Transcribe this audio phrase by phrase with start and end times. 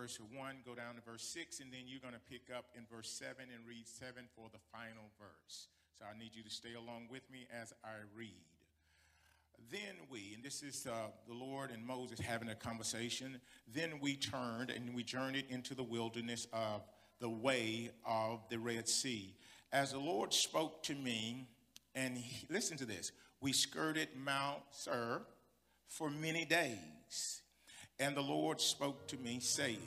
[0.00, 2.86] verse 1, go down to verse 6, and then you're going to pick up in
[2.90, 5.68] verse 7 and read 7 for the final verse.
[5.98, 8.40] So I need you to stay along with me as I read.
[9.70, 14.16] Then we, and this is uh, the Lord and Moses having a conversation, then we
[14.16, 16.80] turned and we journeyed into the wilderness of
[17.20, 19.34] the way of the Red Sea.
[19.70, 21.46] As the Lord spoke to me,
[21.94, 25.20] and he, listen to this, we skirted Mount Seir
[25.88, 27.42] for many days.
[28.00, 29.78] And the Lord spoke to me, saying,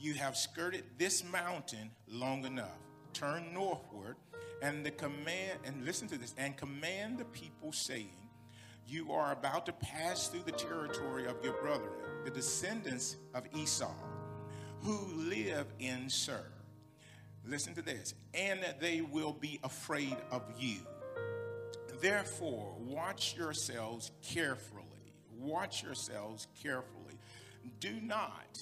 [0.00, 2.76] You have skirted this mountain long enough.
[3.12, 4.16] Turn northward,
[4.60, 8.10] and the command, and listen to this, and command the people, saying,
[8.84, 11.92] You are about to pass through the territory of your brethren,
[12.24, 13.94] the descendants of Esau,
[14.80, 16.50] who live in Seir.
[17.46, 20.78] Listen to this, and they will be afraid of you.
[22.00, 24.82] Therefore, watch yourselves carefully.
[25.38, 27.01] Watch yourselves carefully
[27.80, 28.60] do not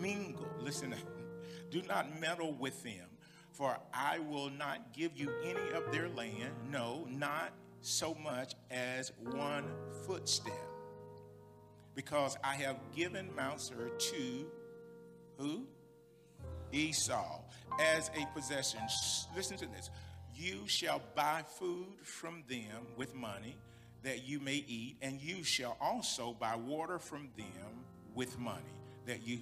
[0.00, 0.94] mingle, listen,
[1.70, 3.06] do not meddle with them,
[3.52, 9.12] for I will not give you any of their land, no, not so much as
[9.32, 9.64] one
[10.06, 10.52] footstep.
[11.94, 14.46] Because I have given Mount Seir to
[15.36, 15.66] who?
[16.72, 17.40] Esau
[17.80, 18.80] as a possession.
[19.34, 19.90] Listen to this.
[20.34, 23.56] You shall buy food from them with money
[24.02, 27.84] that you may eat, and you shall also buy water from them
[28.18, 28.74] with money
[29.06, 29.38] that you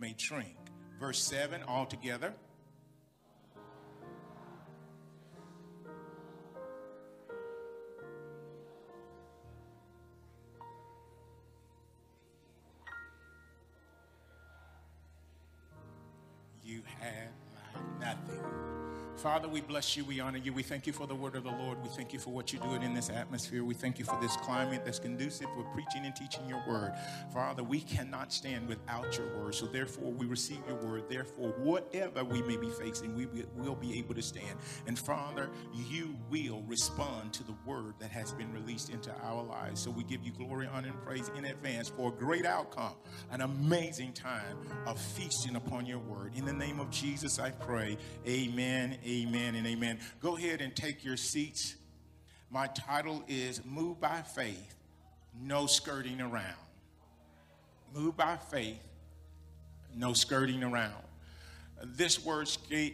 [0.00, 0.56] may drink.
[0.98, 2.32] Verse 7 altogether.
[19.24, 20.04] Father, we bless you.
[20.04, 20.52] We honor you.
[20.52, 21.82] We thank you for the word of the Lord.
[21.82, 23.64] We thank you for what you're doing in this atmosphere.
[23.64, 26.92] We thank you for this climate that's conducive for preaching and teaching your word.
[27.32, 29.54] Father, we cannot stand without your word.
[29.54, 31.04] So therefore, we receive your word.
[31.08, 33.26] Therefore, whatever we may be facing, we
[33.56, 34.58] will be able to stand.
[34.86, 39.80] And Father, you will respond to the word that has been released into our lives.
[39.80, 42.96] So we give you glory, honor, and praise in advance for a great outcome,
[43.30, 46.32] an amazing time of feasting upon your word.
[46.36, 47.96] In the name of Jesus, I pray.
[48.28, 48.98] Amen.
[49.02, 50.00] Amen Amen and amen.
[50.20, 51.76] Go ahead and take your seats.
[52.50, 54.74] My title is Move by Faith,
[55.40, 56.56] No Skirting Around.
[57.94, 58.82] Move by faith,
[59.94, 61.04] no skirting around.
[61.80, 62.48] This word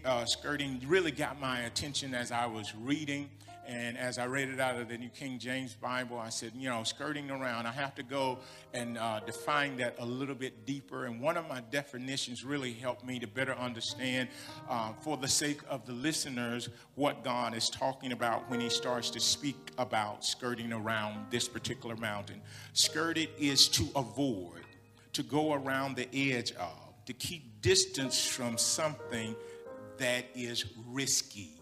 [0.05, 3.31] uh, skirting really got my attention as I was reading
[3.71, 6.69] and as I read it out of the New King James Bible, I said, you
[6.69, 8.41] know, skirting around, I have to go
[8.75, 11.05] and uh, define that a little bit deeper.
[11.05, 14.29] And one of my definitions really helped me to better understand,
[14.69, 19.09] uh, for the sake of the listeners, what God is talking about when He starts
[19.11, 22.43] to speak about skirting around this particular mountain.
[22.73, 24.65] Skirted is to avoid,
[25.13, 29.37] to go around the edge of, to keep distance from something
[29.97, 31.60] that is risky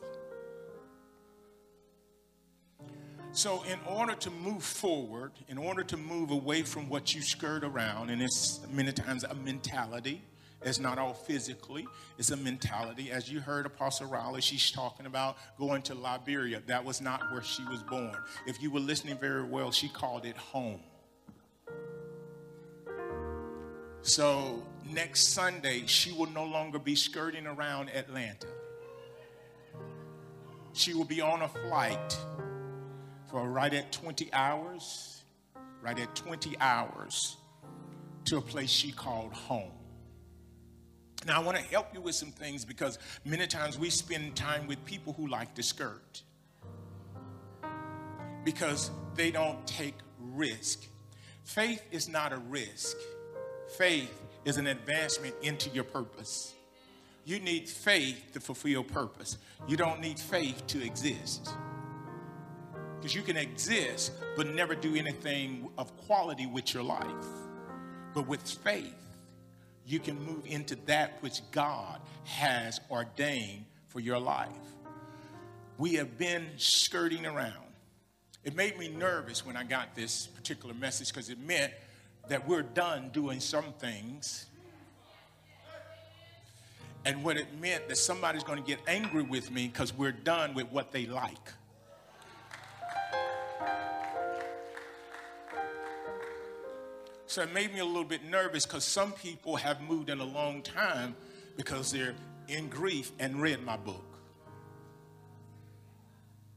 [3.32, 7.62] So, in order to move forward, in order to move away from what you skirt
[7.62, 10.22] around, and it's many times a mentality,
[10.62, 11.86] it's not all physically,
[12.16, 13.12] it's a mentality.
[13.12, 16.62] As you heard Apostle Riley, she's talking about going to Liberia.
[16.66, 18.16] That was not where she was born.
[18.46, 20.80] If you were listening very well, she called it home.
[24.02, 28.48] So, next Sunday, she will no longer be skirting around Atlanta.
[30.72, 32.18] She will be on a flight
[33.30, 35.22] for right at 20 hours,
[35.82, 37.36] right at 20 hours
[38.24, 39.72] to a place she called home.
[41.26, 44.66] Now, I want to help you with some things because many times we spend time
[44.66, 46.22] with people who like to skirt
[48.44, 50.86] because they don't take risk.
[51.44, 52.96] Faith is not a risk,
[53.76, 56.54] faith is an advancement into your purpose.
[57.24, 61.50] You need faith to fulfill purpose, you don't need faith to exist.
[62.98, 67.06] Because you can exist but never do anything of quality with your life.
[68.14, 68.94] But with faith,
[69.86, 74.48] you can move into that which God has ordained for your life.
[75.78, 77.54] We have been skirting around.
[78.44, 81.72] It made me nervous when I got this particular message because it meant
[82.28, 84.46] that we're done doing some things.
[87.04, 90.54] And what it meant that somebody's going to get angry with me because we're done
[90.54, 91.52] with what they like.
[97.28, 100.24] So it made me a little bit nervous because some people have moved in a
[100.24, 101.14] long time
[101.58, 102.14] because they're
[102.48, 104.18] in grief and read my book.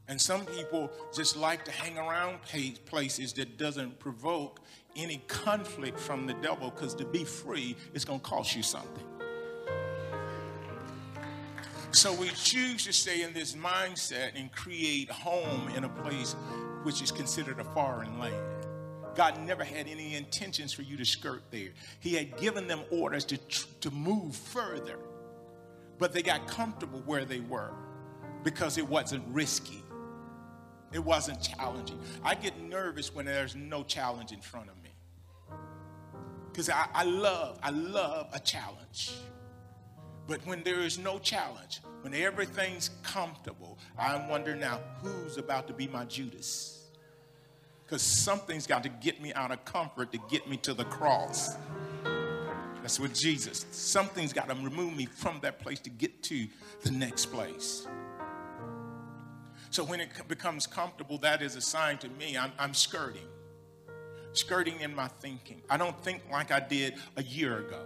[0.08, 2.38] And some people just like to hang around
[2.86, 4.60] places that doesn't provoke
[4.96, 9.04] any conflict from the devil because to be free is going to cost you something.
[11.90, 16.34] So we choose to stay in this mindset and create home in a place
[16.82, 18.62] which is considered a foreign land.
[19.14, 21.70] God never had any intentions for you to skirt there.
[22.00, 23.36] He had given them orders to,
[23.80, 24.98] to move further,
[25.98, 27.72] but they got comfortable where they were
[28.42, 29.82] because it wasn't risky.
[30.92, 31.98] It wasn't challenging.
[32.22, 34.90] I get nervous when there's no challenge in front of me.
[36.50, 39.12] Because I, I love, I love a challenge.
[40.26, 45.72] But when there is no challenge, when everything's comfortable, I wonder now who's about to
[45.72, 46.81] be my Judas?
[47.92, 51.56] Because something's got to get me out of comfort to get me to the cross.
[52.80, 53.66] That's what Jesus.
[53.70, 56.46] Something's got to remove me from that place to get to
[56.84, 57.86] the next place.
[59.68, 63.28] So when it becomes comfortable, that is a sign to me I'm, I'm skirting.
[64.32, 65.60] Skirting in my thinking.
[65.68, 67.84] I don't think like I did a year ago.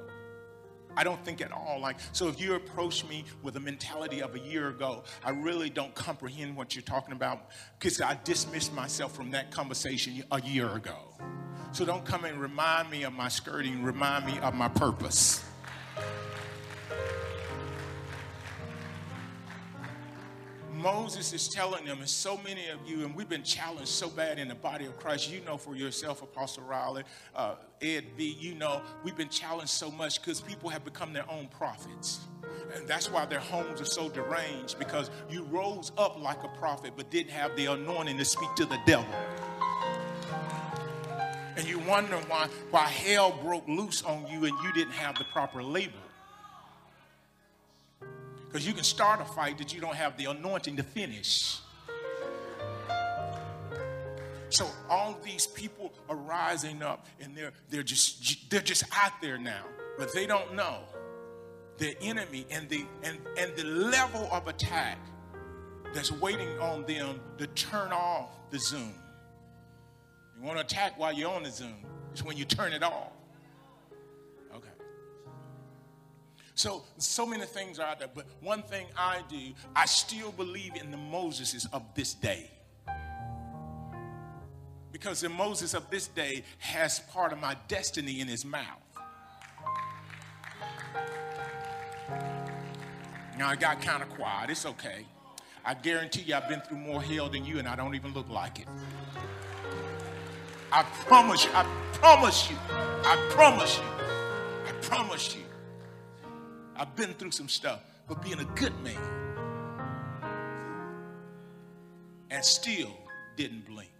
[0.96, 4.34] I don't think at all like so if you approach me with a mentality of
[4.34, 9.14] a year ago, I really don't comprehend what you're talking about because I dismissed myself
[9.14, 10.96] from that conversation a year ago.
[11.72, 15.45] So don't come and remind me of my skirting, remind me of my purpose.
[20.76, 24.38] Moses is telling them, and so many of you, and we've been challenged so bad
[24.38, 25.31] in the body of Christ.
[25.31, 29.90] You know for yourself, Apostle Riley, uh, Ed B, you know, we've been challenged so
[29.90, 32.20] much because people have become their own prophets.
[32.75, 36.93] And that's why their homes are so deranged because you rose up like a prophet
[36.96, 39.06] but didn't have the anointing to speak to the devil.
[41.56, 45.25] And you wonder why, why hell broke loose on you and you didn't have the
[45.32, 45.99] proper label.
[48.56, 51.58] Because you can start a fight that you don't have the anointing to finish.
[54.49, 59.37] So all these people are rising up and they're, they're, just, they're just out there
[59.37, 59.61] now,
[59.99, 60.79] but they don't know
[61.76, 65.00] the enemy and the, and, and the level of attack
[65.93, 68.94] that's waiting on them to turn off the Zoom.
[70.35, 71.76] You want to attack while you're on the Zoom.
[72.12, 73.12] It's when you turn it off.
[76.56, 80.75] So, so many things are out there, but one thing I do, I still believe
[80.75, 82.50] in the Moseses of this day.
[84.91, 88.64] Because the Moses of this day has part of my destiny in his mouth.
[93.37, 94.49] Now, I got kind of quiet.
[94.49, 95.05] It's okay.
[95.62, 98.31] I guarantee you, I've been through more hell than you, and I don't even look
[98.31, 98.69] like it.
[100.73, 105.45] I promise you, I promise you, I promise you, I promise you.
[106.78, 108.96] I've been through some stuff, but being a good man
[112.31, 112.93] and still
[113.37, 113.90] didn't blink.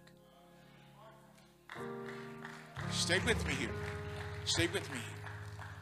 [2.91, 3.71] Stay with me here.
[4.45, 4.99] Stay with me.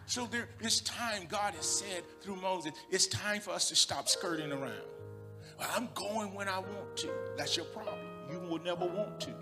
[0.05, 4.07] So there is time, God has said through Moses, it's time for us to stop
[4.07, 4.73] skirting around.
[5.59, 7.09] I'm going when I want to.
[7.37, 7.97] That's your problem.
[8.31, 9.33] You will never want to.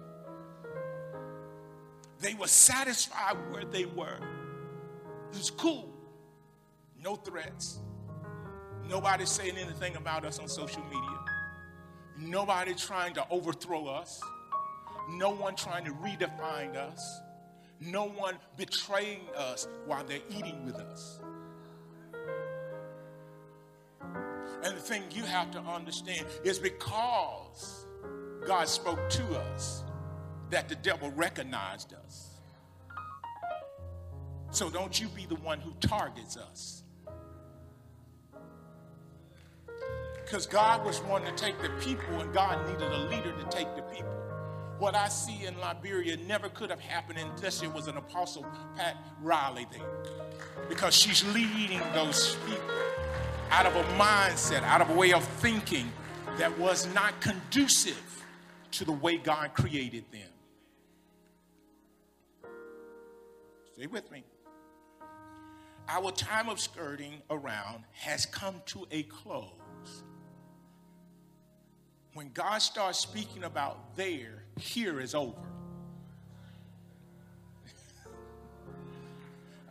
[2.19, 4.17] They were satisfied where they were.
[5.31, 5.92] It was cool
[7.03, 7.79] no threats.
[8.89, 11.19] Nobody saying anything about us on social media.
[12.17, 14.21] Nobody trying to overthrow us.
[15.09, 17.21] No one trying to redefine us.
[17.79, 21.19] No one betraying us while they're eating with us.
[24.63, 27.85] And the thing you have to understand is because
[28.45, 29.83] God spoke to us
[30.49, 32.39] that the devil recognized us.
[34.51, 36.82] So don't you be the one who targets us.
[40.23, 43.75] Because God was wanting to take the people, and God needed a leader to take
[43.75, 44.11] the people.
[44.79, 48.97] What I see in Liberia never could have happened unless it was an Apostle Pat
[49.21, 49.87] Riley there.
[50.67, 52.63] Because she's leading those people
[53.51, 55.91] out of a mindset, out of a way of thinking
[56.37, 58.25] that was not conducive
[58.71, 60.21] to the way God created them.
[63.73, 64.23] Stay with me.
[65.87, 69.51] Our time of skirting around has come to a close
[72.13, 75.33] when God starts speaking about there, here is over.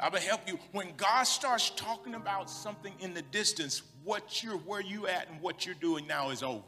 [0.00, 0.58] I will help you.
[0.72, 5.40] When God starts talking about something in the distance, what you're where you at and
[5.40, 6.62] what you're doing now is over.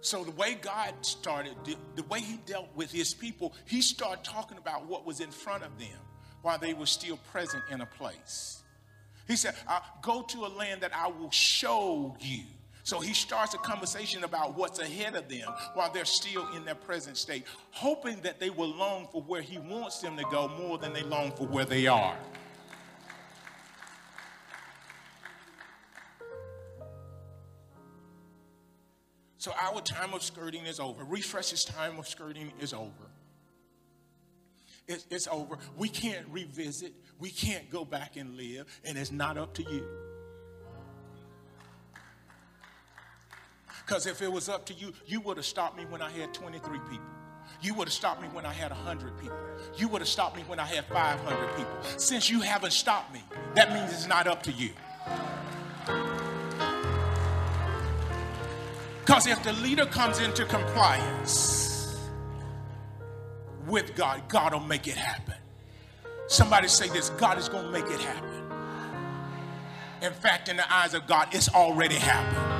[0.00, 1.54] So the way God started,
[1.94, 5.62] the way he dealt with his people, he started talking about what was in front
[5.62, 5.98] of them
[6.40, 8.61] while they were still present in a place.
[9.28, 9.54] He said,
[10.02, 12.42] Go to a land that I will show you.
[12.84, 16.74] So he starts a conversation about what's ahead of them while they're still in their
[16.74, 20.78] present state, hoping that they will long for where he wants them to go more
[20.78, 22.16] than they long for where they are.
[29.38, 31.02] So our time of skirting is over.
[31.04, 32.90] Refresh's time of skirting is over.
[34.88, 35.58] It's, it's over.
[35.76, 36.92] We can't revisit.
[37.18, 39.86] We can't go back and live, and it's not up to you.
[43.86, 46.32] Because if it was up to you, you would have stopped me when I had
[46.32, 47.06] 23 people.
[47.60, 49.36] You would have stopped me when I had 100 people.
[49.76, 51.76] You would have stopped me when I had 500 people.
[51.96, 53.22] Since you haven't stopped me,
[53.54, 54.70] that means it's not up to you.
[59.00, 61.71] Because if the leader comes into compliance
[63.72, 65.34] with God, God will make it happen.
[66.28, 68.28] Somebody say this God is going to make it happen.
[70.02, 72.52] In fact, in the eyes of God, it's already happened.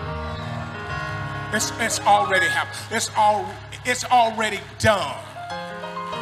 [1.54, 2.78] It's, it's already happened.
[2.90, 3.47] It's, all,
[3.85, 5.16] it's already done.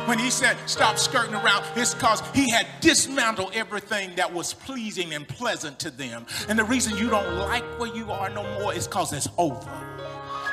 [0.07, 5.15] When he said stop skirting around, it's because he had dismantled everything that was pleasing
[5.15, 6.27] and pleasant to them.
[6.49, 9.90] And the reason you don't like where you are no more is because it's over.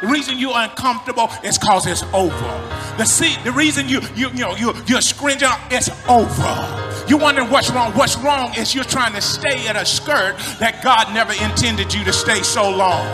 [0.01, 2.67] The reason you're uncomfortable is because it's over.
[2.97, 7.05] The see, the reason you you you know you you're scringing, it's over.
[7.07, 7.93] You're wondering what's wrong.
[7.93, 12.03] What's wrong is you're trying to stay at a skirt that God never intended you
[12.03, 13.07] to stay so long.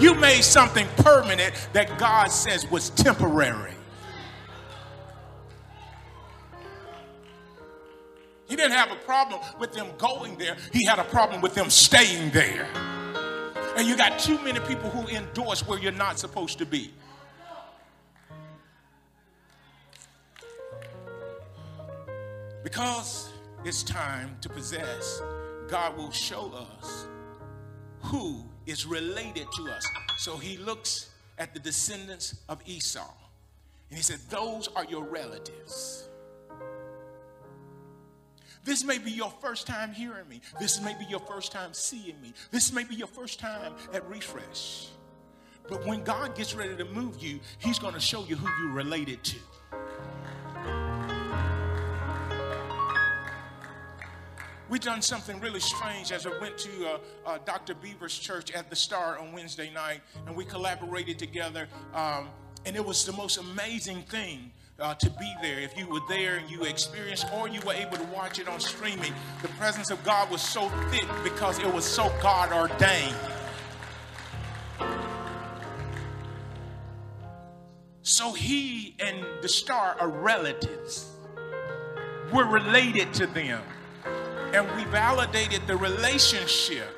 [0.00, 3.72] You made something permanent that God says was temporary.
[8.48, 11.70] He didn't have a problem with them going there, he had a problem with them
[11.70, 12.68] staying there.
[13.76, 16.90] And you got too many people who endorse where you're not supposed to be.
[22.64, 23.30] Because
[23.64, 25.20] it's time to possess,
[25.68, 27.06] God will show us
[28.00, 29.86] who is related to us.
[30.16, 33.12] So he looks at the descendants of Esau
[33.90, 36.08] and he said, Those are your relatives.
[38.66, 40.40] This may be your first time hearing me.
[40.58, 42.34] This may be your first time seeing me.
[42.50, 44.88] This may be your first time at refresh.
[45.68, 48.74] But when God gets ready to move you, He's going to show you who you're
[48.74, 49.36] related to.
[54.68, 57.74] We done something really strange as I went to uh, uh, Dr.
[57.76, 61.68] Beaver's church at the Star on Wednesday night, and we collaborated together.
[61.94, 62.30] Um,
[62.64, 65.58] and it was the most amazing thing uh, to be there.
[65.58, 68.60] If you were there and you experienced, or you were able to watch it on
[68.60, 73.14] streaming, the presence of God was so thick because it was so God ordained.
[78.02, 81.10] So he and the star are relatives.
[82.32, 83.62] We're related to them.
[84.52, 86.88] And we validated the relationship.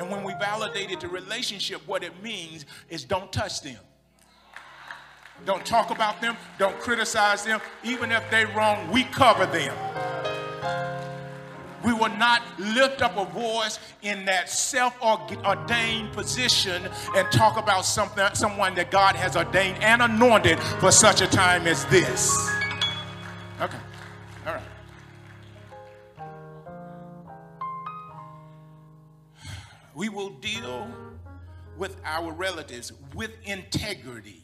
[0.00, 3.76] And when we validated the relationship, what it means is don't touch them.
[5.44, 6.36] Don't talk about them.
[6.58, 7.60] Don't criticize them.
[7.82, 9.74] Even if they're wrong, we cover them.
[11.84, 18.26] We will not lift up a voice in that self-ordained position and talk about something,
[18.34, 22.36] someone that God has ordained and anointed for such a time as this.
[23.60, 23.78] Okay.
[24.46, 24.62] All right.
[29.94, 30.88] We will deal
[31.76, 34.42] with our relatives with integrity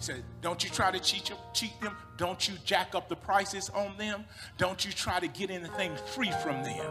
[0.00, 1.96] said, Don't you try to cheat, cheat them.
[2.16, 4.24] Don't you jack up the prices on them.
[4.58, 6.86] Don't you try to get anything free from them.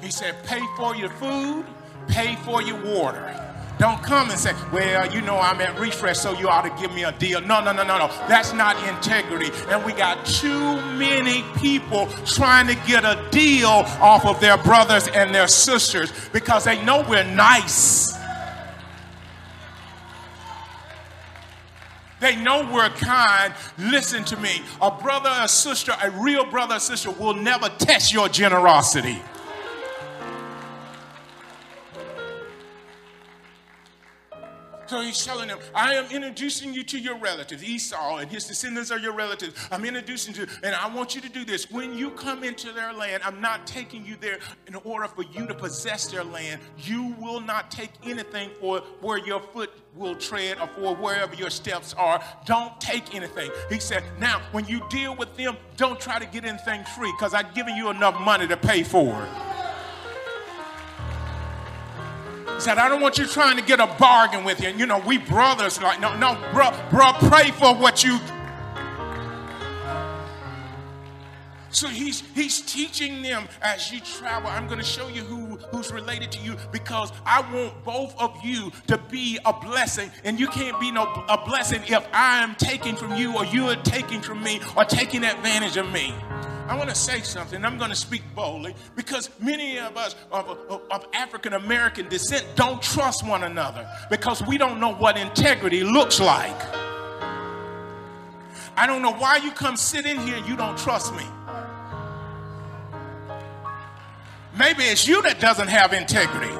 [0.00, 1.64] He said, Pay for your food,
[2.08, 3.42] pay for your water.
[3.78, 6.94] Don't come and say, Well, you know, I'm at refresh, so you ought to give
[6.94, 7.40] me a deal.
[7.40, 8.08] No, no, no, no, no.
[8.28, 9.50] That's not integrity.
[9.68, 15.08] And we got too many people trying to get a deal off of their brothers
[15.08, 18.15] and their sisters because they know we're nice.
[22.20, 23.52] They know we're kind.
[23.78, 24.62] Listen to me.
[24.80, 29.20] A brother or sister, a real brother or sister, will never test your generosity.
[34.86, 37.64] So he's telling them, I am introducing you to your relatives.
[37.64, 39.54] Esau and his descendants are your relatives.
[39.70, 41.70] I'm introducing you, and I want you to do this.
[41.70, 45.46] When you come into their land, I'm not taking you there in order for you
[45.46, 46.60] to possess their land.
[46.78, 51.50] You will not take anything for where your foot will tread or for wherever your
[51.50, 52.22] steps are.
[52.44, 53.50] Don't take anything.
[53.68, 57.34] He said, Now, when you deal with them, don't try to get anything free because
[57.34, 59.55] I've given you enough money to pay for it.
[62.58, 64.68] Said, I don't want you trying to get a bargain with you.
[64.68, 68.18] And you know, we brothers like, no, no, bro, bro, pray for what you.
[71.76, 74.48] So he's he's teaching them as you travel.
[74.48, 78.34] I'm going to show you who who's related to you because I want both of
[78.42, 82.54] you to be a blessing, and you can't be no a blessing if I am
[82.54, 86.14] taking from you or you are taking from me or taking advantage of me.
[86.68, 87.64] I want to say something.
[87.64, 90.58] I'm going to speak boldly because many of us of,
[90.90, 96.18] of, African American descent don't trust one another because we don't know what integrity looks
[96.18, 96.60] like.
[98.76, 101.24] I don't know why you come sit in here and you don't trust me.
[104.58, 106.52] Maybe it's you that doesn't have integrity.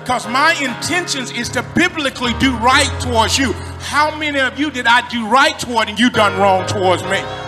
[0.00, 3.52] Because my intentions is to biblically do right towards you.
[3.80, 7.47] How many of you did I do right toward and you done wrong towards me?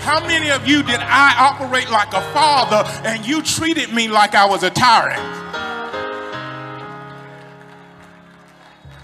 [0.00, 4.34] How many of you did I operate like a father and you treated me like
[4.34, 5.20] I was a tyrant?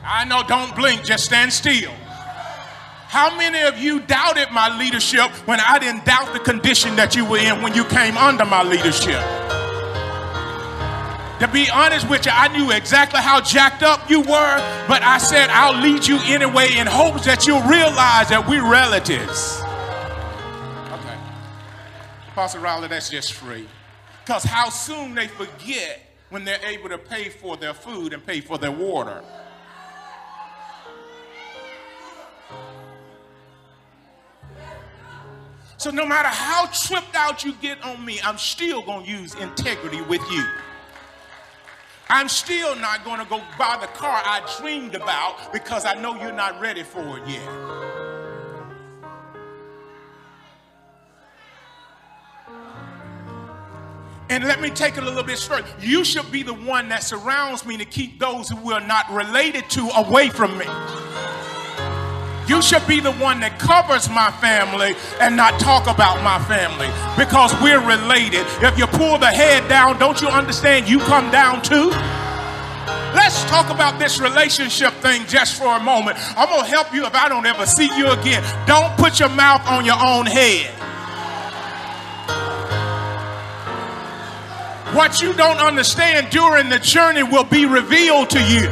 [0.03, 1.93] I know, don't blink, just stand still.
[3.09, 7.26] How many of you doubted my leadership when I didn't doubt the condition that you
[7.26, 9.21] were in when you came under my leadership?
[11.41, 14.57] To be honest with you, I knew exactly how jacked up you were,
[14.88, 19.62] but I said, I'll lead you anyway in hopes that you'll realize that we're relatives.
[22.37, 23.66] Pastor Riley, that's just free.
[24.23, 28.43] Because how soon they forget when they're able to pay for their food and pay
[28.43, 29.25] for their water.
[35.78, 39.35] So no matter how tripped out you get on me, I'm still going to use
[39.37, 40.45] integrity with you.
[42.11, 46.21] I'm still not going to go buy the car I dreamed about because I know
[46.21, 48.06] you're not ready for it yet.
[54.28, 55.66] And let me take it a little bit further.
[55.80, 59.71] You should be the one that surrounds me to keep those who are not related
[59.71, 60.66] to away from me.
[62.49, 66.87] You should be the one that covers my family and not talk about my family
[67.18, 68.47] because we're related.
[68.62, 71.90] If you pull the head down, don't you understand you come down too?
[73.14, 76.18] Let's talk about this relationship thing just for a moment.
[76.38, 78.44] I'm going to help you if I don't ever see you again.
[78.66, 80.70] Don't put your mouth on your own head.
[84.96, 88.66] What you don't understand during the journey will be revealed to you.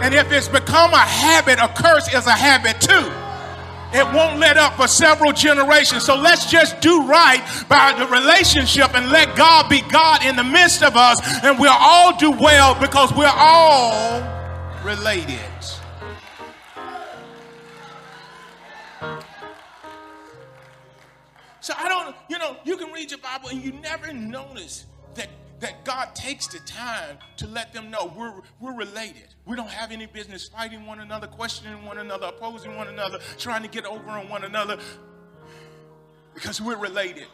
[0.00, 3.12] And if it's become a habit, a curse is a habit too.
[3.92, 6.04] It won't let up for several generations.
[6.04, 10.44] So let's just do right by the relationship and let God be God in the
[10.44, 11.18] midst of us.
[11.42, 14.22] And we'll all do well because we're all
[14.84, 15.40] related.
[21.60, 24.86] So I don't, you know, you can read your Bible and you never notice
[25.60, 29.34] that God takes the time to let them know we're, we're related.
[29.46, 33.62] We don't have any business fighting one another, questioning one another, opposing one another, trying
[33.62, 34.78] to get over on one another
[36.34, 37.26] because we're related.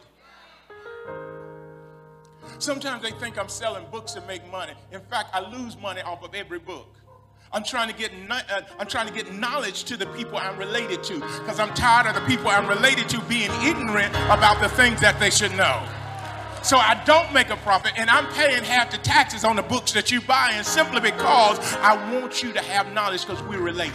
[2.59, 4.73] Sometimes they think I'm selling books to make money.
[4.91, 6.95] In fact, I lose money off of every book.
[7.51, 11.03] I'm trying to get uh, I'm trying to get knowledge to the people I'm related
[11.03, 15.01] to because I'm tired of the people I'm related to being ignorant about the things
[15.01, 15.87] that they should know.
[16.63, 19.91] So I don't make a profit, and I'm paying half the taxes on the books
[19.91, 23.93] that you buy, and simply because I want you to have knowledge because we're related.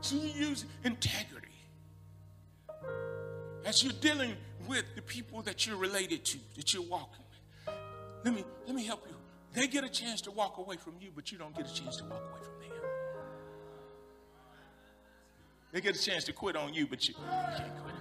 [0.00, 1.48] So you use integrity
[3.64, 4.36] as you're dealing
[4.68, 7.24] with the people that you're related to, that you're walking
[7.66, 7.74] with.
[8.24, 9.16] Let me let me help you.
[9.54, 11.96] They get a chance to walk away from you, but you don't get a chance
[11.96, 12.55] to walk away from them.
[15.76, 17.94] They get a chance to quit on you, but you, you can't quit.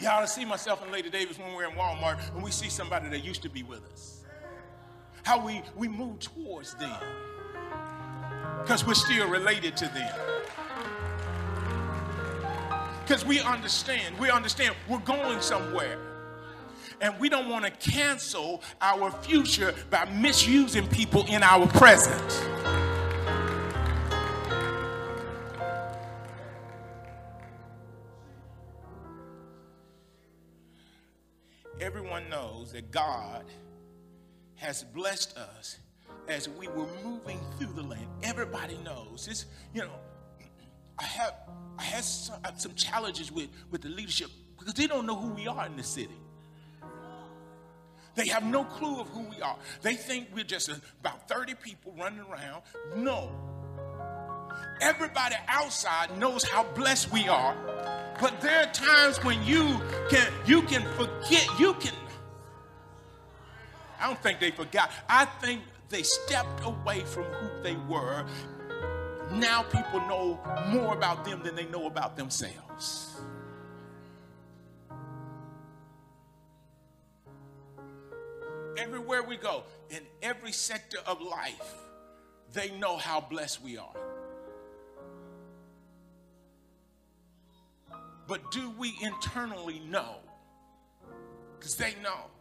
[0.00, 3.08] Yeah, I see myself and Lady Davis when we're in Walmart and we see somebody
[3.08, 4.22] that used to be with us.
[5.24, 6.96] How we, we move towards them
[8.60, 10.14] because we're still related to them.
[13.02, 15.98] Because we understand, we understand we're going somewhere.
[17.00, 22.61] And we don't want to cancel our future by misusing people in our present.
[32.72, 33.44] That God
[34.56, 35.78] has blessed us
[36.28, 38.06] as we were moving through the land.
[38.22, 39.46] Everybody knows this.
[39.74, 39.92] You know,
[40.98, 41.34] I have
[41.78, 45.46] I had some, some challenges with with the leadership because they don't know who we
[45.46, 46.16] are in the city.
[48.14, 49.56] They have no clue of who we are.
[49.80, 50.68] They think we're just
[51.00, 52.62] about 30 people running around.
[52.94, 53.30] No.
[54.82, 57.56] Everybody outside knows how blessed we are
[58.22, 61.92] but there are times when you can you can forget, you can.
[64.02, 64.90] I don't think they forgot.
[65.08, 68.26] I think they stepped away from who they were.
[69.30, 73.20] Now people know more about them than they know about themselves.
[78.76, 81.74] Everywhere we go, in every sector of life,
[82.52, 83.94] they know how blessed we are.
[88.26, 90.16] But do we internally know?
[91.56, 92.31] Because they know.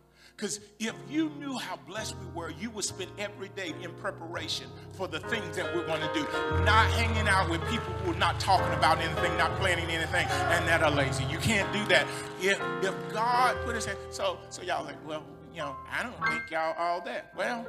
[0.41, 4.65] Because if you knew how blessed we were, you would spend every day in preparation
[4.93, 6.23] for the things that we're going to do.
[6.65, 10.67] Not hanging out with people who are not talking about anything, not planning anything, and
[10.67, 11.25] that are lazy.
[11.25, 12.07] You can't do that.
[12.41, 15.23] If if God put his hand, so so y'all like, well,
[15.53, 17.31] you know, I don't think y'all all that.
[17.37, 17.63] Well,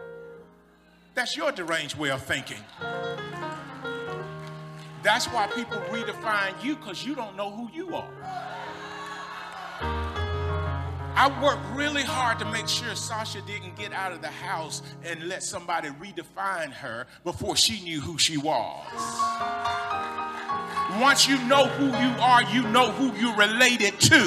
[1.15, 2.65] that's your deranged way of thinking.
[5.03, 8.09] That's why people redefine you because you don't know who you are.
[11.15, 15.29] I worked really hard to make sure Sasha didn't get out of the house and
[15.29, 18.87] let somebody redefine her before she knew who she was.
[21.01, 24.21] Once you know who you are, you know who you're related to.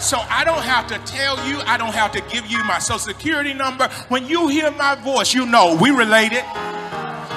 [0.00, 2.98] So I don't have to tell you, I don't have to give you my social
[2.98, 3.88] security number.
[4.08, 6.44] When you hear my voice, you know we related.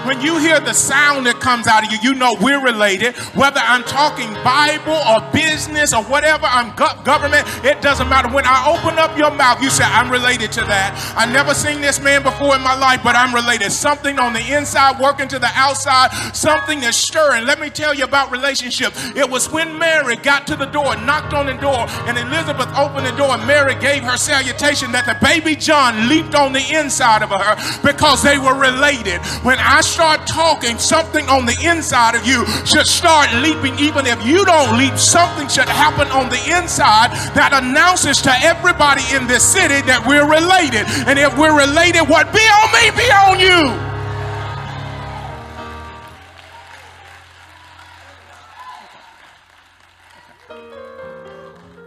[0.08, 3.18] When you hear the sound that comes out of you, you know we're related.
[3.36, 6.72] Whether I'm talking Bible or business or whatever, I'm
[7.04, 8.32] government, it doesn't matter.
[8.32, 10.96] When I open up your mouth, you say, I'm related to that.
[11.18, 13.70] I never seen this man before in my life, but I'm related.
[13.74, 17.46] Something on the inside working to the outside, something is stirring.
[17.46, 18.94] Let me tell you about relationship.
[19.14, 23.08] It was when Mary got to the door, knocked on the door, and Elizabeth opened
[23.08, 27.24] the door, and Mary gave her salutation that the baby John leaped on the inside
[27.24, 29.20] of her because they were related.
[29.44, 33.74] When I start talking, something on the inside of you should start leaping.
[33.80, 39.02] Even if you don't leap, something should happen on the inside that announces to everybody
[39.16, 40.86] in this city that we're related.
[41.10, 43.74] And if we're related, what be on me, be on you.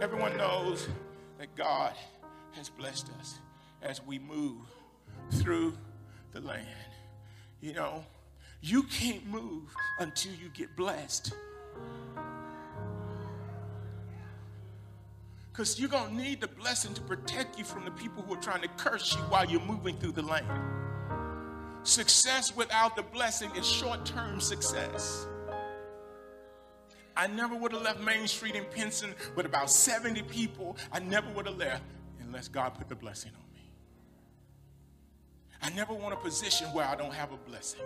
[0.01, 0.89] Everyone knows
[1.37, 1.95] that God
[2.57, 3.39] has blessed us
[3.81, 4.67] as we move
[5.31, 5.77] through
[6.33, 6.90] the land.
[7.61, 8.03] You know,
[8.61, 11.33] you can't move until you get blessed.
[15.51, 18.41] Because you're going to need the blessing to protect you from the people who are
[18.41, 20.47] trying to curse you while you're moving through the land.
[21.83, 25.27] Success without the blessing is short term success.
[27.15, 30.77] I never would have left Main Street in Pinson with about 70 people.
[30.91, 31.83] I never would have left
[32.21, 33.40] unless God put the blessing on.
[35.61, 37.81] I never want a position where I don't have a blessing.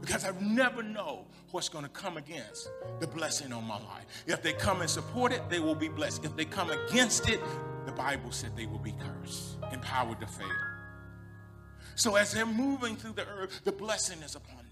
[0.00, 4.06] Because I never know what's going to come against the blessing on my life.
[4.26, 6.24] If they come and support it, they will be blessed.
[6.24, 7.40] If they come against it,
[7.84, 10.46] the Bible said they will be cursed, empowered to fail.
[11.94, 14.64] So as they're moving through the earth, the blessing is upon them.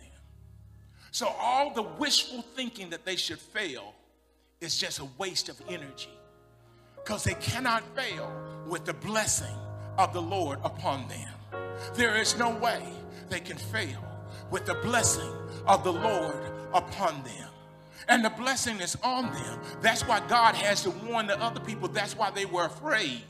[1.10, 3.94] So all the wishful thinking that they should fail
[4.60, 6.10] is just a waste of energy
[6.96, 8.30] because they cannot fail
[8.66, 9.54] with the blessing
[9.98, 11.28] of the Lord upon them.
[11.94, 12.82] There is no way
[13.28, 14.04] they can fail
[14.50, 15.32] with the blessing
[15.66, 16.36] of the Lord
[16.72, 17.48] upon them.
[18.08, 19.60] And the blessing is on them.
[19.80, 21.88] That's why God has to warn the other people.
[21.88, 23.22] That's why they were afraid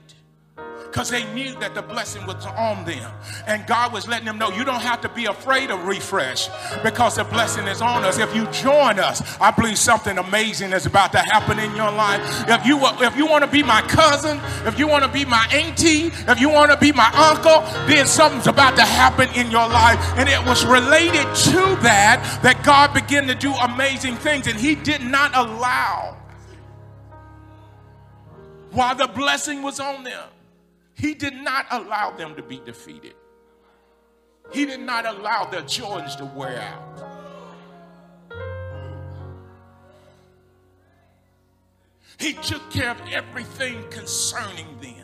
[0.96, 3.12] because they knew that the blessing was on them.
[3.46, 6.48] And God was letting them know you don't have to be afraid of refresh
[6.82, 8.18] because the blessing is on us.
[8.18, 12.22] If you join us, I believe something amazing is about to happen in your life.
[12.48, 15.46] If you if you want to be my cousin, if you want to be my
[15.52, 19.68] auntie, if you want to be my uncle, then something's about to happen in your
[19.68, 19.98] life.
[20.16, 24.74] And it was related to that that God began to do amazing things, and He
[24.74, 26.16] did not allow
[28.70, 30.24] while the blessing was on them
[30.96, 33.14] he did not allow them to be defeated.
[34.50, 37.16] He did not allow their joys to wear out.
[42.18, 44.94] He took care of everything concerning them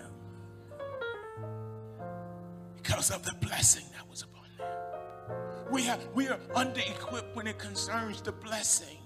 [2.76, 4.66] because of the blessing that was upon them.
[5.70, 8.96] We, have, we are under equipped when it concerns the blessing.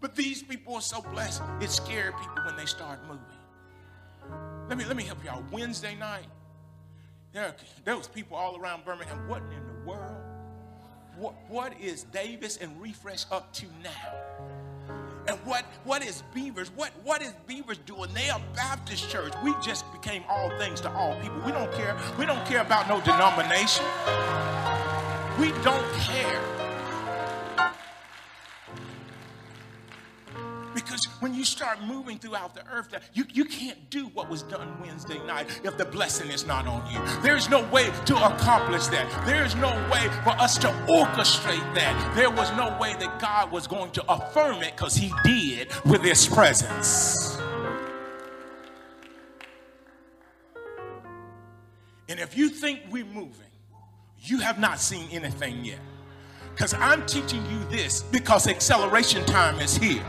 [0.00, 3.41] But these people are so blessed, it scared people when they start moving.
[4.72, 5.44] Let me let me help y'all.
[5.52, 6.24] Wednesday night,
[7.34, 7.54] there,
[7.84, 9.28] there was people all around Birmingham.
[9.28, 10.16] What in the world?
[11.18, 14.94] What, what is Davis and Refresh up to now?
[15.28, 16.70] And what, what is Beavers?
[16.74, 18.14] What, what is Beavers doing?
[18.14, 19.34] They are Baptist church.
[19.44, 21.42] We just became all things to all people.
[21.44, 21.94] We don't care.
[22.18, 23.84] We don't care about no denomination.
[25.38, 26.61] We don't care.
[30.84, 34.80] Because when you start moving throughout the earth, you, you can't do what was done
[34.80, 37.00] Wednesday night if the blessing is not on you.
[37.22, 39.24] There's no way to accomplish that.
[39.26, 42.14] There's no way for us to orchestrate that.
[42.16, 46.02] There was no way that God was going to affirm it because He did with
[46.02, 47.38] His presence.
[52.08, 53.46] And if you think we're moving,
[54.20, 55.78] you have not seen anything yet.
[56.50, 60.04] Because I'm teaching you this because acceleration time is here.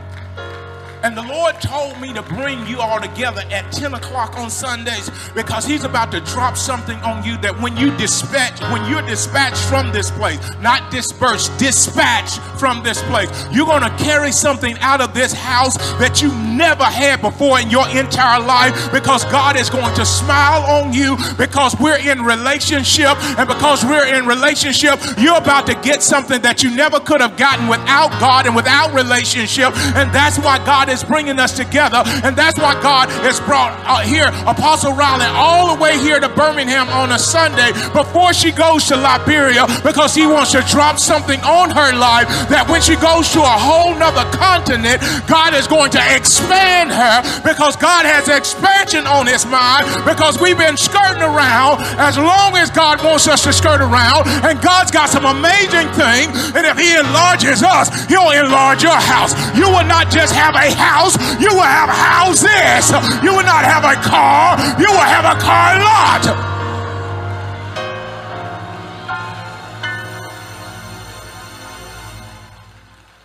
[1.04, 5.12] And the Lord told me to bring you all together at 10 o'clock on Sundays
[5.36, 9.62] because He's about to drop something on you that when you dispatch, when you're dispatched
[9.68, 15.02] from this place, not dispersed, dispatched from this place, you're going to carry something out
[15.02, 19.70] of this house that you never had before in your entire life because God is
[19.70, 23.18] going to smile on you because we're in relationship.
[23.38, 27.36] And because we're in relationship, you're about to get something that you never could have
[27.36, 29.76] gotten without God and without relationship.
[29.98, 32.04] And that's why God is bringing us together.
[32.24, 36.30] And that's why God has brought uh, here Apostle Riley all the way here to
[36.30, 41.42] Birmingham on a Sunday before she goes to Liberia because he wants to drop something
[41.42, 45.92] on her life that when she goes to a whole nother continent, God is going
[45.92, 51.82] to expand her because God has expansion on his mind because we've been skirting around
[51.98, 54.30] as long as God wants us to skirt around.
[54.46, 56.30] And God's got some amazing thing.
[56.54, 59.34] And if he enlarges us, he'll enlarge your house.
[59.58, 62.92] You will not just have a house, you will have houses.
[63.24, 66.24] You will not have a car, you will have a car lot.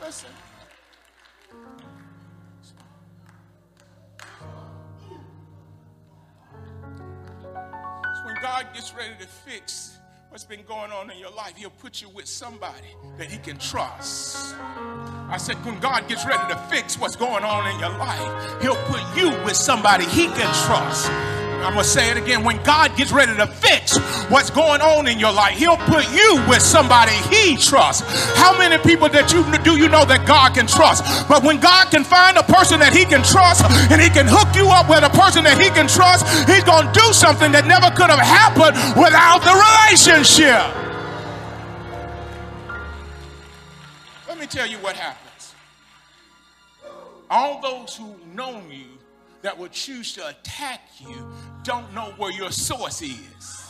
[0.03, 0.31] Listen.
[8.25, 9.99] when God gets ready to fix
[10.31, 13.59] what's been going on in your life, He'll put you with somebody that He can
[13.59, 14.55] trust.
[15.31, 18.81] I said, when God gets ready to fix what's going on in your life, He'll
[18.88, 21.11] put you with somebody He can trust.
[21.61, 22.45] I'm going to say it again.
[22.45, 23.99] When God gets ready to fix
[24.31, 28.09] what's going on in your life, He'll put you with somebody He trusts.
[28.38, 31.05] How many people that you do you know that God can trust?
[31.29, 34.57] But when God can find a person that He can trust and He can hook
[34.57, 37.69] you up with a person that He can trust, He's going to do something that
[37.69, 40.88] never could have happened without the relationship.
[44.51, 45.55] Tell you what happens.
[47.31, 48.87] All those who know you
[49.43, 51.31] that would choose to attack you
[51.63, 53.65] don't know where your source is.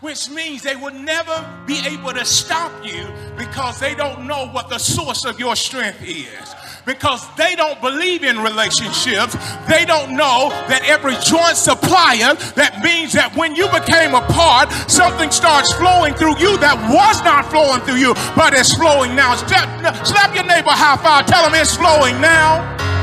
[0.00, 4.68] Which means they will never be able to stop you because they don't know what
[4.68, 6.54] the source of your strength is
[6.86, 9.34] because they don't believe in relationships.
[9.68, 14.70] They don't know that every joint supplier, that means that when you became a part,
[14.88, 19.34] something starts flowing through you that was not flowing through you, but it's flowing now.
[19.34, 22.95] Slap your neighbor high five, tell him it's flowing now.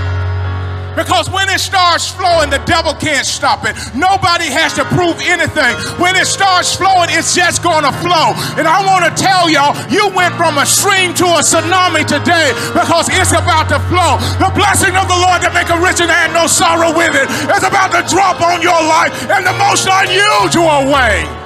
[0.95, 3.75] Because when it starts flowing, the devil can't stop it.
[3.95, 5.73] Nobody has to prove anything.
[5.97, 8.37] When it starts flowing, it's just going to flow.
[8.57, 12.53] And I want to tell y'all, you went from a stream to a tsunami today
[12.71, 14.21] because it's about to flow.
[14.37, 17.27] The blessing of the Lord that make a rich and add no sorrow with it
[17.49, 21.42] is about to drop on your life in the most unusual way.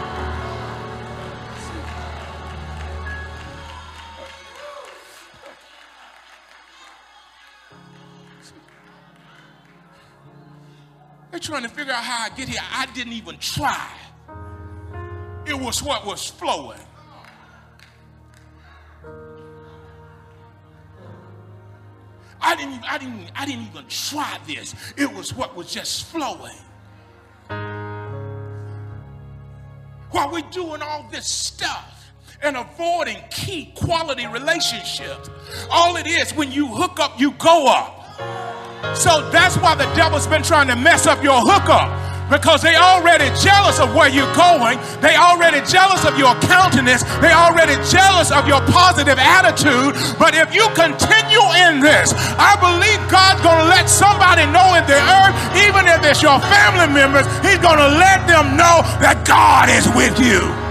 [11.48, 12.60] Trying to figure out how I get here.
[12.62, 13.90] I didn't even try.
[15.46, 16.80] It was what was flowing.
[22.42, 24.76] I didn't, I didn't, I didn't even try this.
[24.98, 26.52] It was what was just flowing.
[30.12, 35.30] While we're doing all this stuff and avoiding key quality relationships,
[35.72, 38.67] all it is when you hook up, you go up.
[38.96, 43.28] So that's why the devil's been trying to mess up your hookup because they already
[43.40, 44.78] jealous of where you're going.
[45.00, 47.04] They already jealous of your countenance.
[47.24, 49.96] They already jealous of your positive attitude.
[50.20, 54.84] But if you continue in this, I believe God's going to let somebody know in
[54.86, 59.24] the earth, even if it's your family members, He's going to let them know that
[59.26, 60.67] God is with you.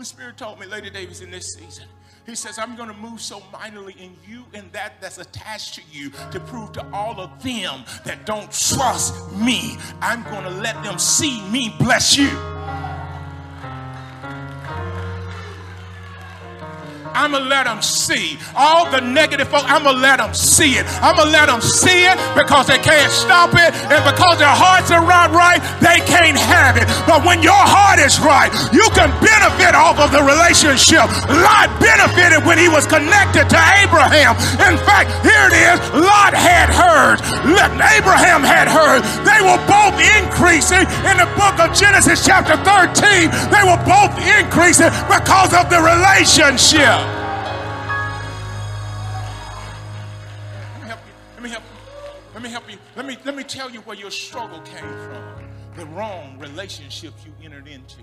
[0.00, 1.84] Holy Spirit told me, Lady Davis, in this season,
[2.24, 5.82] he says, I'm going to move so mightily in you and that that's attached to
[5.92, 10.82] you to prove to all of them that don't trust me, I'm going to let
[10.82, 12.30] them see me bless you.
[17.20, 18.40] I'm going to let them see.
[18.56, 20.88] All the negative folk, I'm going to let them see it.
[21.04, 23.76] I'm going to let them see it because they can't stop it.
[23.92, 26.88] And because their hearts are not right, they can't have it.
[27.04, 31.12] But when your heart is right, you can benefit off of the relationship.
[31.28, 34.32] Lot benefited when he was connected to Abraham.
[34.64, 37.20] In fact, here it is Lot had heard.
[38.00, 39.04] Abraham had heard.
[39.28, 43.28] They were both increasing in the book of Genesis, chapter 13.
[43.52, 47.09] They were both increasing because of the relationship.
[53.00, 55.48] Let me, let me tell you where your struggle came from.
[55.74, 57.96] The wrong relationship you entered into.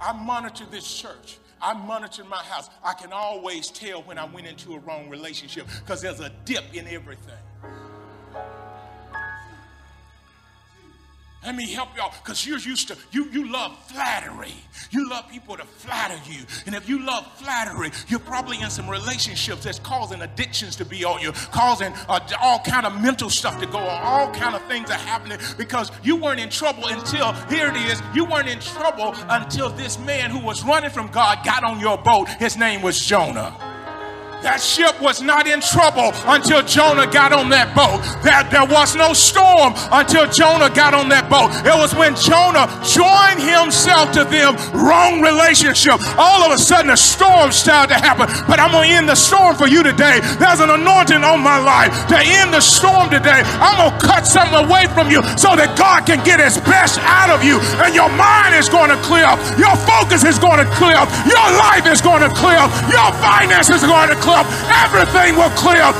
[0.00, 1.38] I monitor this church.
[1.60, 2.70] I monitor my house.
[2.84, 6.72] I can always tell when I went into a wrong relationship because there's a dip
[6.74, 7.34] in everything.
[11.42, 14.52] Let me help y'all because you're used to, you, you love flattery.
[14.90, 16.40] You love people to flatter you.
[16.66, 21.02] And if you love flattery, you're probably in some relationships that's causing addictions to be
[21.02, 24.02] on you, causing uh, all kind of mental stuff to go on.
[24.02, 28.02] All kind of things are happening because you weren't in trouble until, here it is,
[28.14, 31.96] you weren't in trouble until this man who was running from God got on your
[31.96, 32.28] boat.
[32.28, 33.69] His name was Jonah.
[34.42, 38.00] That ship was not in trouble until Jonah got on that boat.
[38.24, 41.52] That there was no storm until Jonah got on that boat.
[41.60, 46.00] It was when Jonah joined himself to them, wrong relationship.
[46.16, 48.32] All of a sudden, a storm started to happen.
[48.48, 50.24] But I'm going to end the storm for you today.
[50.40, 53.44] There's an anointing on my life to end the storm today.
[53.60, 56.96] I'm going to cut something away from you so that God can get his best
[57.04, 57.60] out of you.
[57.84, 59.36] And your mind is going to clear up.
[59.60, 61.12] Your focus is going to clear up.
[61.28, 62.72] Your life is going to clear up.
[62.88, 64.46] Your finances are going to clear up.
[64.84, 65.94] Everything will clear up.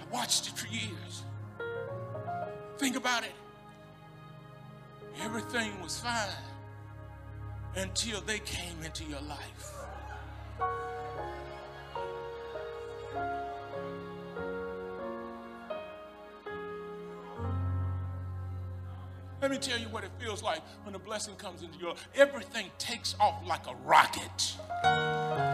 [0.00, 1.24] I watched it for years.
[2.78, 3.32] Think about it.
[5.22, 6.28] Everything was fine
[7.76, 9.72] until they came into your life.
[19.42, 22.08] Let me tell you what it feels like when a blessing comes into your life.
[22.14, 25.51] everything takes off like a rocket.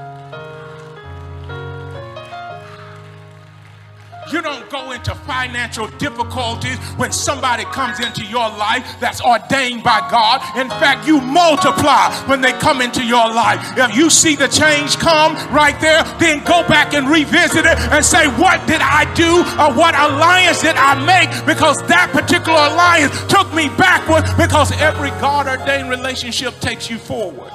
[4.33, 10.01] You don't go into financial difficulties when somebody comes into your life that's ordained by
[10.11, 10.43] God.
[10.59, 13.59] In fact, you multiply when they come into your life.
[13.77, 18.05] If you see the change come right there, then go back and revisit it and
[18.05, 21.31] say, What did I do or what alliance did I make?
[21.47, 27.51] Because that particular alliance took me backward because every God ordained relationship takes you forward.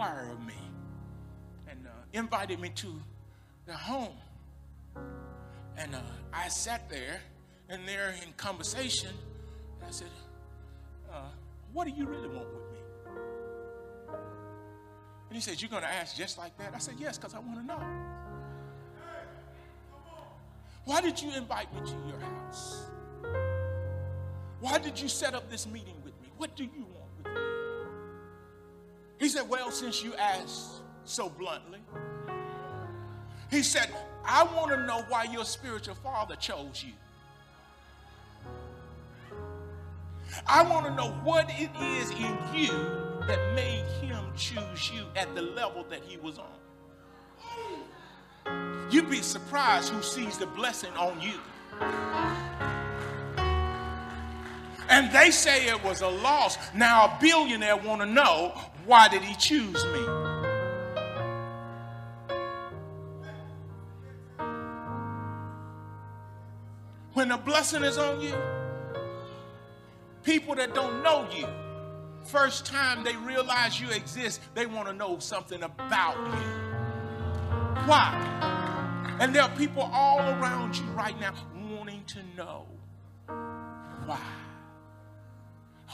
[0.00, 0.54] Of me
[1.68, 2.88] and uh, invited me to
[3.66, 4.14] their home.
[5.76, 6.00] And uh,
[6.32, 7.20] I sat there
[7.68, 9.10] and they're in conversation.
[9.80, 10.10] And I said,
[11.12, 11.28] uh,
[11.72, 12.78] What do you really want with me?
[15.28, 16.72] And he said, You're going to ask just like that?
[16.74, 17.80] I said, Yes, because I want to know.
[20.84, 22.84] Why did you invite me to your house?
[24.60, 26.28] Why did you set up this meeting with me?
[26.36, 26.93] What do you?
[29.24, 31.78] He said, Well, since you asked so bluntly,
[33.50, 33.88] he said,
[34.22, 36.92] I want to know why your spiritual father chose you.
[40.46, 42.68] I want to know what it is in you
[43.26, 46.58] that made him choose you at the level that he was on.
[48.90, 51.40] You'd be surprised who sees the blessing on you.
[54.90, 56.58] And they say it was a loss.
[56.74, 58.52] Now a billionaire want to know
[58.86, 60.00] why did he choose me?
[67.14, 68.34] When the blessing is on you,
[70.22, 71.46] people that don't know you
[72.24, 76.48] first time they realize you exist, they want to know something about you.
[77.86, 79.16] Why?
[79.20, 81.34] And there are people all around you right now
[81.70, 82.66] wanting to know
[84.06, 84.18] why.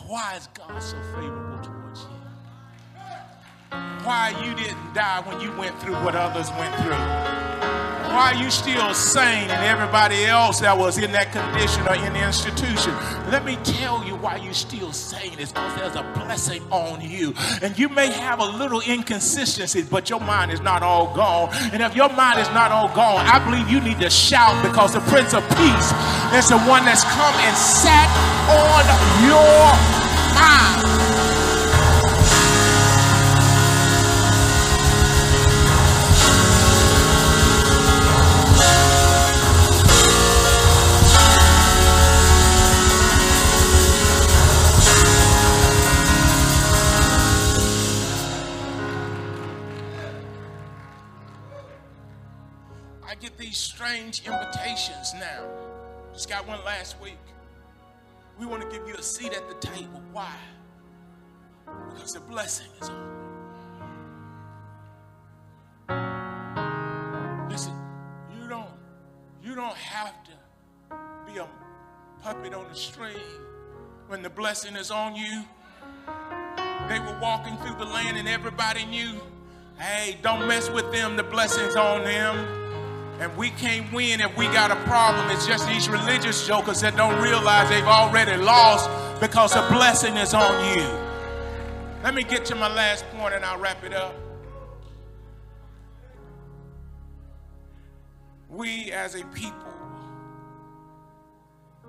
[0.07, 2.30] Why is God so favorable towards you?
[3.70, 7.40] Why you didn't die when you went through what others went through?
[8.20, 12.12] why are you still sane and everybody else that was in that condition or in
[12.12, 12.92] the institution?
[13.30, 15.38] Let me tell you why you're still sane.
[15.38, 17.34] It's because there's a blessing on you.
[17.62, 21.50] And you may have a little inconsistencies, but your mind is not all gone.
[21.72, 24.94] And if your mind is not all gone, I believe you need to shout because
[24.94, 25.88] the Prince of Peace
[26.34, 28.10] is the one that's come and sat
[28.50, 28.84] on
[29.24, 29.70] your
[30.34, 31.09] mind.
[58.41, 60.01] We want to give you a seat at the table.
[60.12, 60.34] Why?
[61.93, 63.11] Because the blessing is on.
[67.51, 67.74] Listen,
[68.34, 68.70] you don't
[69.43, 70.30] you don't have to
[71.26, 71.47] be a
[72.22, 73.18] puppet on the string
[74.09, 75.45] when the blessing is on you.
[76.88, 79.20] They were walking through the land and everybody knew,
[79.78, 82.59] hey, don't mess with them, the blessing's on them.
[83.20, 85.30] And we can't win if we got a problem.
[85.30, 88.88] It's just these religious jokers that don't realize they've already lost
[89.20, 90.82] because the blessing is on you.
[92.02, 94.14] Let me get to my last point and I'll wrap it up.
[98.48, 99.74] We as a people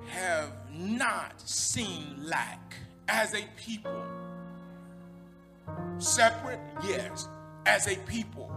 [0.08, 2.76] have not seen lack
[3.08, 4.04] as a people.
[5.98, 7.30] Separate, yes.
[7.66, 8.52] As a people,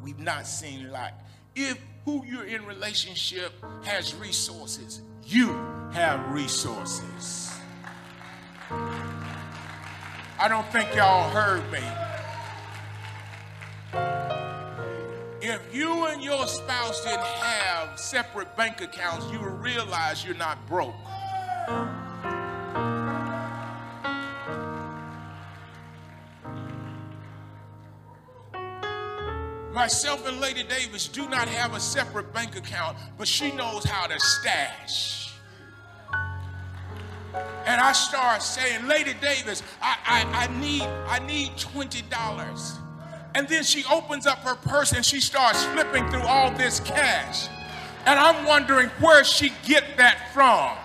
[0.00, 1.22] we've not seen lack
[1.54, 3.52] if who you're in relationship
[3.84, 5.48] has resources, you
[5.92, 7.50] have resources.
[8.70, 11.80] I don't think y'all heard me.
[15.40, 20.66] If you and your spouse didn't have separate bank accounts, you would realize you're not
[20.66, 20.94] broke.
[29.82, 34.06] Myself and Lady Davis do not have a separate bank account, but she knows how
[34.06, 35.34] to stash.
[37.66, 42.78] And I start saying, Lady Davis, I, I, I need I need $20.
[43.34, 47.48] And then she opens up her purse and she starts flipping through all this cash.
[48.06, 50.78] And I'm wondering where she get that from.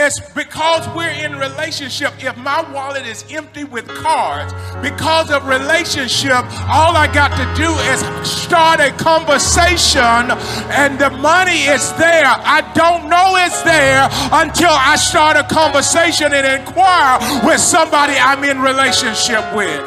[0.00, 2.12] It's because we're in relationship.
[2.22, 7.68] If my wallet is empty with cards, because of relationship, all I got to do
[7.90, 10.30] is start a conversation
[10.70, 12.26] and the money is there.
[12.26, 18.44] I don't know it's there until I start a conversation and inquire with somebody I'm
[18.44, 19.82] in relationship with.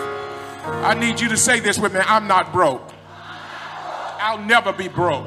[0.84, 2.02] I need you to say this with me.
[2.02, 2.92] I'm not broke.
[4.20, 5.26] I'll never be broke.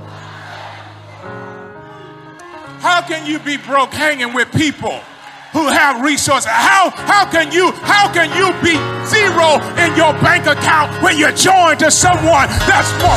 [2.84, 5.00] How can you be broke hanging with people
[5.56, 6.44] who have resources?
[6.44, 8.76] How, how can you how can you be
[9.08, 13.16] zero in your bank account when you're joined to someone that's more?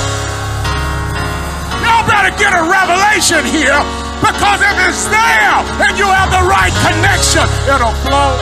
[1.84, 3.76] Y'all better get a revelation here
[4.24, 8.39] because if it's there and you have the right connection, it'll flow.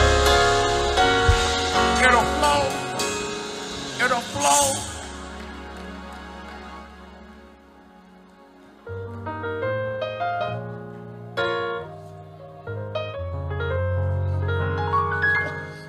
[2.06, 2.62] It'll flow.
[3.98, 4.85] It'll flow.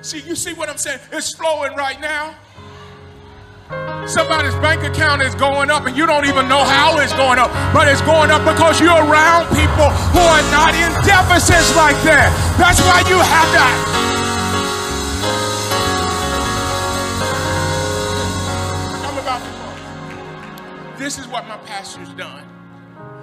[0.08, 1.00] See, you see what I'm saying?
[1.12, 2.34] It's flowing right now.
[4.06, 7.52] Somebody's bank account is going up and you don't even know how it's going up,
[7.74, 12.32] but it's going up because you're around people who are not in deficits like that.
[12.56, 13.76] That's why you have that.
[19.04, 19.42] Come about
[20.96, 20.98] this.
[20.98, 22.48] This is what my pastor's done.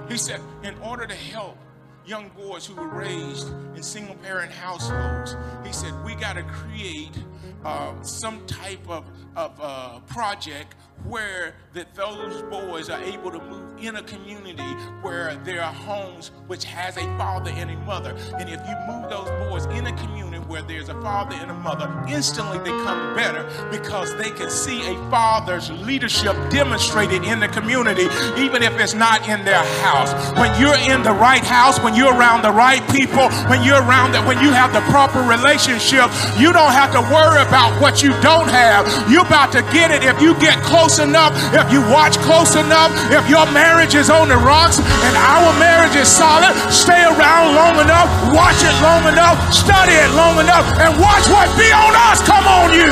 [0.08, 1.58] He said, in order to help
[2.06, 5.36] young boys who were raised in single parent households.
[5.66, 7.18] He said, We got to create
[7.64, 10.76] uh, some type of, of uh, project
[11.08, 14.64] where that those boys are able to move in a community
[15.01, 18.16] where there are homes which has a father and a mother.
[18.39, 21.53] And if you move those boys in a community where there's a father and a
[21.53, 27.49] mother, instantly they come better because they can see a father's leadership demonstrated in the
[27.49, 30.14] community, even if it's not in their house.
[30.39, 34.14] When you're in the right house, when you're around the right people, when you're around
[34.14, 36.08] that, when you have the proper relationship,
[36.39, 38.88] you don't have to worry about what you don't have.
[39.12, 42.56] You're about to get it if you get close close enough, if you watch close
[42.56, 47.54] enough, if your marriage is on the rocks and our marriage is solid, stay around
[47.54, 51.91] long enough, watch it long enough, study it long enough, and watch what be on
[51.96, 52.91] us come on you.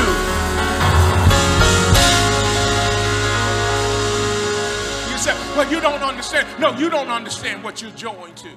[5.12, 6.48] You said, well, you don't understand.
[6.60, 8.50] No, you don't understand what you're joined to.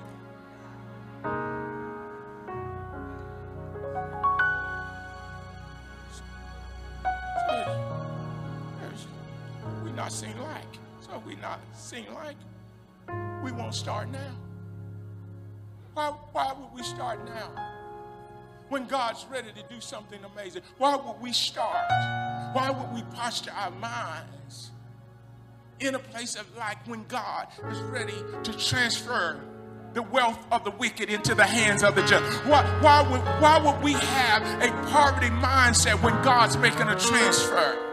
[11.74, 12.36] Seen like.
[13.42, 14.34] We won't start now.
[15.94, 17.50] Why, why would we start now?
[18.68, 21.88] When God's ready to do something amazing, why would we start?
[22.52, 24.72] Why would we posture our minds
[25.78, 29.40] in a place of like when God is ready to transfer
[29.94, 32.24] the wealth of the wicked into the hands of the just?
[32.44, 37.85] Why, why, would, why would we have a poverty mindset when God's making a transfer?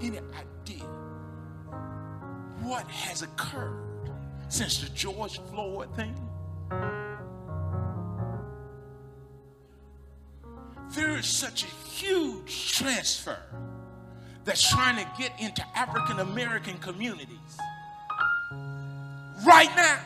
[0.00, 0.86] Any idea
[2.62, 4.10] what has occurred
[4.48, 6.14] since the George Floyd thing?
[10.94, 13.38] There is such a huge transfer
[14.44, 17.58] that's trying to get into African American communities
[19.46, 20.00] right now.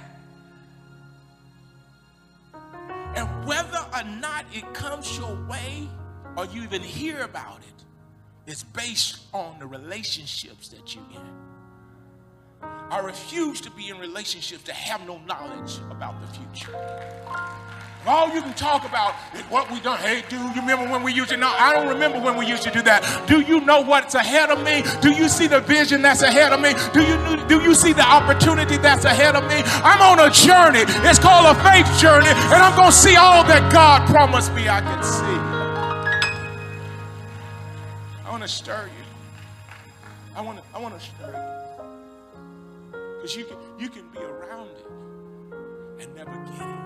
[3.14, 5.88] And whether or not it comes your way
[6.36, 7.84] or you even hear about it,
[8.46, 11.42] it's based on the relationships that you're in.
[12.90, 16.76] I refuse to be in relationships that have no knowledge about the future.
[18.04, 19.96] All you can talk about is what we done.
[19.98, 21.36] Hey, dude, you remember when we used to?
[21.36, 23.28] No, I don't remember when we used to do that.
[23.28, 24.82] Do you know what's ahead of me?
[25.00, 26.74] Do you see the vision that's ahead of me?
[26.92, 29.62] Do you do you see the opportunity that's ahead of me?
[29.84, 30.82] I'm on a journey.
[31.08, 34.80] It's called a faith journey, and I'm gonna see all that God promised me I
[34.80, 35.51] can see.
[38.42, 39.04] Want to stir you.
[40.34, 40.64] I want to.
[40.74, 41.30] I want to stir
[42.90, 46.82] you because you can you can be around it and never get it.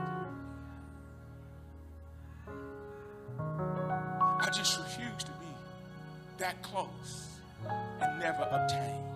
[3.38, 5.46] I just refuse to be
[6.36, 7.40] that close
[8.02, 9.15] and never obtain.